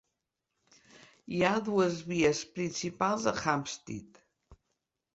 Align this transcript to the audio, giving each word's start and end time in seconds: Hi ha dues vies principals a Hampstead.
Hi 1.35 1.43
ha 1.43 1.53
dues 1.69 2.01
vies 2.15 2.43
principals 2.57 3.31
a 3.33 3.39
Hampstead. 3.45 4.23